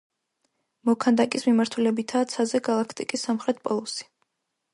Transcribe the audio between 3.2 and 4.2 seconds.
სამხრეთ პოლუსი.